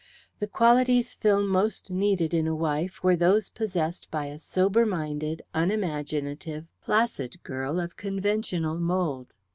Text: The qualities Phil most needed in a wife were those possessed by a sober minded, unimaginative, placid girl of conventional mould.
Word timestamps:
The 0.39 0.47
qualities 0.47 1.13
Phil 1.13 1.45
most 1.45 1.91
needed 1.91 2.33
in 2.33 2.47
a 2.47 2.55
wife 2.55 3.03
were 3.03 3.15
those 3.15 3.49
possessed 3.51 4.09
by 4.09 4.25
a 4.25 4.39
sober 4.39 4.83
minded, 4.83 5.43
unimaginative, 5.53 6.65
placid 6.83 7.43
girl 7.43 7.79
of 7.79 7.97
conventional 7.97 8.79
mould. 8.79 9.31